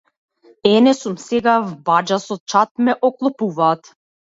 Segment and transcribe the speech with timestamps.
[0.75, 3.83] Ене сум сега в баџа со чад ме оклопуваат.